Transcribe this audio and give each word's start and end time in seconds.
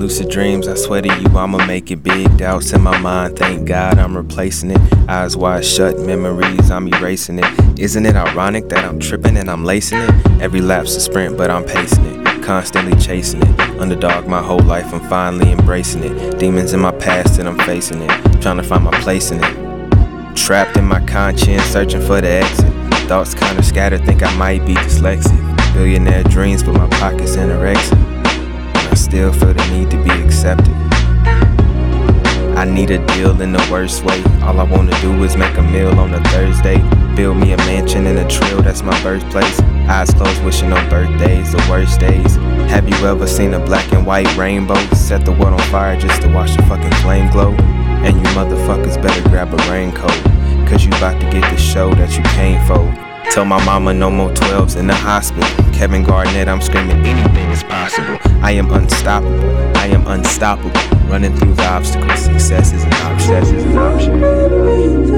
lucid 0.00 0.30
dreams, 0.30 0.66
I 0.66 0.76
swear 0.76 1.02
to 1.02 1.08
you, 1.08 1.26
I'ma 1.36 1.66
make 1.66 1.90
it 1.90 2.02
big. 2.02 2.38
Doubts 2.38 2.72
in 2.72 2.80
my 2.80 2.98
mind, 2.98 3.38
thank 3.38 3.68
God 3.68 3.98
I'm 3.98 4.16
replacing 4.16 4.70
it. 4.70 4.80
Eyes 5.10 5.36
wide 5.36 5.62
shut, 5.62 5.98
memories, 5.98 6.70
I'm 6.70 6.88
erasing 6.88 7.38
it. 7.38 7.78
Isn't 7.78 8.06
it 8.06 8.16
ironic 8.16 8.70
that 8.70 8.82
I'm 8.82 8.98
tripping 8.98 9.36
and 9.36 9.50
I'm 9.50 9.62
lacing 9.62 9.98
it? 9.98 10.10
Every 10.40 10.62
lap's 10.62 10.96
a 10.96 11.00
sprint, 11.00 11.36
but 11.36 11.50
I'm 11.50 11.64
pacing 11.64 12.06
it. 12.06 12.42
Constantly 12.42 12.98
chasing 12.98 13.42
it. 13.42 13.60
Underdog 13.78 14.26
my 14.26 14.42
whole 14.42 14.60
life, 14.60 14.90
I'm 14.94 15.06
finally 15.10 15.52
embracing 15.52 16.02
it. 16.02 16.38
Demons 16.38 16.72
in 16.72 16.80
my 16.80 16.92
past, 16.92 17.38
and 17.38 17.46
I'm 17.46 17.58
facing 17.58 18.00
it. 18.00 18.40
Trying 18.40 18.56
to 18.56 18.62
find 18.62 18.82
my 18.82 18.98
place 19.02 19.30
in 19.30 19.44
it. 19.44 20.34
Trapped 20.34 20.78
in 20.78 20.86
my 20.86 21.04
conscience, 21.04 21.62
searching 21.64 22.00
for 22.00 22.22
the 22.22 22.28
exit. 22.28 22.72
Thoughts 23.06 23.34
kinda 23.34 23.62
scattered, 23.62 24.06
think 24.06 24.22
I 24.22 24.34
might 24.36 24.64
be 24.64 24.74
dyslexic. 24.74 25.74
Billionaire 25.74 26.24
dreams, 26.24 26.62
but 26.62 26.72
my 26.72 26.88
pockets 26.88 27.36
anorexic. 27.36 28.09
Still 29.10 29.32
feel 29.32 29.52
the 29.52 29.66
need 29.72 29.90
to 29.90 30.00
be 30.04 30.10
accepted. 30.22 30.72
I 32.56 32.64
need 32.64 32.92
a 32.92 33.04
deal 33.08 33.40
in 33.40 33.50
the 33.50 33.68
worst 33.68 34.04
way. 34.04 34.22
All 34.42 34.60
I 34.60 34.62
wanna 34.62 34.96
do 35.00 35.24
is 35.24 35.36
make 35.36 35.56
a 35.56 35.62
meal 35.62 35.98
on 35.98 36.14
a 36.14 36.22
Thursday. 36.28 36.78
Build 37.16 37.38
me 37.38 37.52
a 37.52 37.56
mansion 37.56 38.06
in 38.06 38.18
a 38.18 38.28
trail, 38.28 38.62
that's 38.62 38.84
my 38.84 38.96
birthplace. 39.02 39.58
Eyes 39.90 40.14
closed, 40.14 40.44
wishing 40.44 40.72
on 40.72 40.88
birthdays, 40.88 41.50
the 41.50 41.66
worst 41.68 41.98
days. 41.98 42.36
Have 42.70 42.88
you 42.88 42.94
ever 43.04 43.26
seen 43.26 43.54
a 43.54 43.58
black 43.58 43.92
and 43.92 44.06
white 44.06 44.32
rainbow? 44.36 44.78
Set 44.94 45.24
the 45.24 45.32
world 45.32 45.54
on 45.60 45.70
fire 45.70 45.98
just 45.98 46.22
to 46.22 46.28
watch 46.28 46.54
the 46.54 46.62
fucking 46.62 46.94
flame 47.02 47.28
glow. 47.32 47.50
And 48.06 48.16
you 48.16 48.22
motherfuckers 48.38 49.02
better 49.02 49.28
grab 49.28 49.52
a 49.52 49.56
raincoat. 49.68 50.22
Cause 50.68 50.84
you 50.84 50.92
about 50.92 51.20
to 51.20 51.28
get 51.32 51.42
the 51.50 51.56
show 51.56 51.92
that 51.94 52.16
you 52.16 52.22
came 52.38 52.64
for. 52.64 52.86
Tell 53.32 53.44
my 53.44 53.58
mama 53.64 53.92
no 53.92 54.08
more 54.08 54.30
12s 54.30 54.76
in 54.76 54.86
the 54.86 54.94
hospital. 54.94 55.50
Kevin 55.72 56.04
Garnett, 56.04 56.46
I'm 56.46 56.60
screaming 56.60 57.04
anything 57.04 57.50
is 57.50 57.64
possible. 57.64 58.29
I 58.42 58.52
am 58.52 58.70
unstoppable. 58.70 59.40
I 59.76 59.86
am 59.86 60.06
unstoppable. 60.06 60.70
Running 61.08 61.36
through 61.36 61.54
the 61.54 61.66
obstacles. 61.66 62.20
Success 62.20 62.72
is 62.72 62.84
an 62.84 62.92
option. 62.94 65.09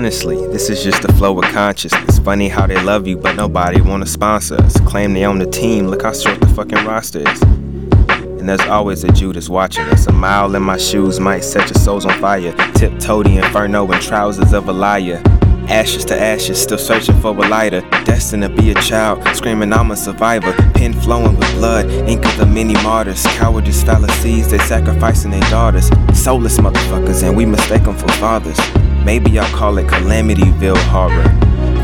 Honestly, 0.00 0.46
this 0.46 0.70
is 0.70 0.82
just 0.82 1.02
the 1.02 1.12
flow 1.12 1.38
of 1.38 1.44
consciousness. 1.52 2.18
Funny 2.20 2.48
how 2.48 2.66
they 2.66 2.82
love 2.84 3.06
you, 3.06 3.18
but 3.18 3.36
nobody 3.36 3.82
wanna 3.82 4.06
sponsor 4.06 4.54
us. 4.54 4.80
Claim 4.80 5.12
they 5.12 5.26
own 5.26 5.38
the 5.38 5.44
team, 5.44 5.88
look 5.88 6.04
how 6.04 6.12
short 6.14 6.40
the 6.40 6.46
fucking 6.46 6.86
roster 6.86 7.18
is. 7.18 7.42
And 7.42 8.48
there's 8.48 8.62
always 8.62 9.04
a 9.04 9.12
Judas 9.12 9.50
watching 9.50 9.84
us. 9.88 10.06
A 10.06 10.12
mile 10.12 10.54
in 10.54 10.62
my 10.62 10.78
shoes 10.78 11.20
might 11.20 11.44
set 11.44 11.68
your 11.68 11.74
souls 11.74 12.06
on 12.06 12.18
fire. 12.18 12.54
Tiptoe 12.72 13.24
the 13.24 13.44
inferno 13.44 13.92
in 13.92 14.00
trousers 14.00 14.54
of 14.54 14.70
a 14.70 14.72
liar. 14.72 15.22
Ashes 15.68 16.06
to 16.06 16.18
ashes, 16.18 16.62
still 16.62 16.78
searching 16.78 17.20
for 17.20 17.36
a 17.36 17.48
lighter. 17.48 17.82
Destined 18.06 18.44
to 18.44 18.48
be 18.48 18.70
a 18.70 18.74
child, 18.76 19.22
screaming 19.36 19.70
I'm 19.70 19.90
a 19.90 19.96
survivor. 19.98 20.54
Pen 20.72 20.94
flowing 20.94 21.36
with 21.36 21.52
blood, 21.56 21.90
ink 22.08 22.24
of 22.24 22.38
the 22.38 22.46
many 22.46 22.72
martyrs. 22.82 23.22
Cowardice 23.36 23.82
fallacies, 23.82 24.50
they 24.50 24.58
sacrificing 24.60 25.32
their 25.32 25.50
daughters. 25.50 25.90
Soulless 26.14 26.56
motherfuckers, 26.56 27.22
and 27.22 27.36
we 27.36 27.44
mistake 27.44 27.82
them 27.82 27.98
for 27.98 28.08
fathers. 28.12 28.58
Maybe 29.04 29.38
I'll 29.38 29.56
call 29.56 29.78
it 29.78 29.86
Calamityville 29.86 30.76
horror. 30.88 31.24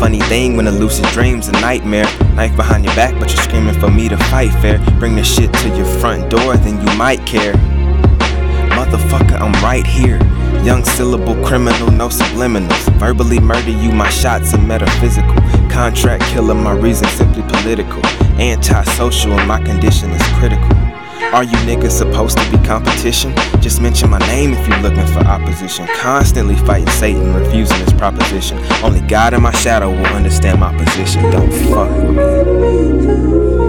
Funny 0.00 0.20
thing 0.22 0.56
when 0.56 0.66
a 0.66 0.70
lucid 0.72 1.04
dream's 1.06 1.48
a 1.48 1.52
nightmare. 1.52 2.06
Knife 2.34 2.56
behind 2.56 2.84
your 2.84 2.94
back, 2.94 3.14
but 3.20 3.32
you're 3.32 3.42
screaming 3.42 3.78
for 3.78 3.90
me 3.90 4.08
to 4.08 4.16
fight 4.16 4.50
fair. 4.60 4.78
Bring 4.98 5.14
the 5.14 5.22
shit 5.22 5.52
to 5.52 5.68
your 5.76 5.86
front 6.00 6.30
door, 6.30 6.56
then 6.56 6.80
you 6.84 6.96
might 6.96 7.24
care. 7.26 7.52
Motherfucker, 8.72 9.40
I'm 9.40 9.52
right 9.62 9.86
here. 9.86 10.18
Young 10.64 10.84
syllable 10.84 11.36
criminal, 11.44 11.90
no 11.90 12.08
subliminals. 12.08 12.92
Verbally 12.98 13.38
murder 13.38 13.70
you, 13.70 13.92
my 13.92 14.08
shots 14.08 14.54
are 14.54 14.60
metaphysical. 14.60 15.34
Contract 15.70 16.24
killer, 16.24 16.54
my 16.54 16.72
reason 16.72 17.06
simply 17.08 17.42
political. 17.42 18.04
Antisocial, 18.40 19.32
and 19.32 19.46
my 19.46 19.62
condition 19.62 20.10
is 20.10 20.22
critical. 20.38 20.81
Are 21.32 21.44
you 21.44 21.56
niggas 21.64 21.92
supposed 21.92 22.36
to 22.36 22.50
be 22.50 22.58
competition? 22.62 23.34
Just 23.62 23.80
mention 23.80 24.10
my 24.10 24.18
name 24.18 24.52
if 24.52 24.68
you're 24.68 24.80
looking 24.80 25.06
for 25.06 25.20
opposition. 25.20 25.86
Constantly 25.96 26.56
fighting 26.56 26.90
Satan, 26.90 27.32
refusing 27.32 27.78
his 27.78 27.94
proposition. 27.94 28.58
Only 28.84 29.00
God 29.00 29.32
in 29.32 29.40
my 29.40 29.52
shadow 29.52 29.90
will 29.90 30.04
understand 30.14 30.60
my 30.60 30.76
position. 30.76 31.22
Don't 31.30 31.50
fuck 31.50 31.90
with 32.02 33.56
me. 33.56 33.61